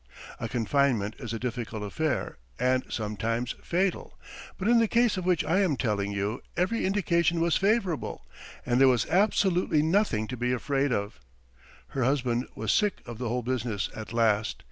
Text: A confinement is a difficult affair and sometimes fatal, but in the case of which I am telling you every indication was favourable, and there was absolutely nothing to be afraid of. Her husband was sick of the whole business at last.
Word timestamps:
A 0.39 0.49
confinement 0.49 1.15
is 1.19 1.31
a 1.31 1.37
difficult 1.37 1.83
affair 1.83 2.39
and 2.57 2.83
sometimes 2.89 3.53
fatal, 3.61 4.17
but 4.57 4.67
in 4.67 4.79
the 4.79 4.87
case 4.87 5.15
of 5.15 5.27
which 5.27 5.45
I 5.45 5.59
am 5.59 5.77
telling 5.77 6.11
you 6.11 6.41
every 6.57 6.87
indication 6.87 7.39
was 7.39 7.55
favourable, 7.55 8.25
and 8.65 8.81
there 8.81 8.87
was 8.87 9.05
absolutely 9.05 9.83
nothing 9.83 10.25
to 10.29 10.35
be 10.37 10.53
afraid 10.53 10.91
of. 10.91 11.19
Her 11.89 12.03
husband 12.03 12.47
was 12.55 12.71
sick 12.71 13.03
of 13.05 13.19
the 13.19 13.29
whole 13.29 13.43
business 13.43 13.91
at 13.95 14.11
last. 14.11 14.59